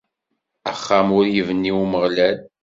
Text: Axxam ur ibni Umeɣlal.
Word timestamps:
Axxam 0.71 1.07
ur 1.17 1.25
ibni 1.39 1.71
Umeɣlal. 1.81 2.37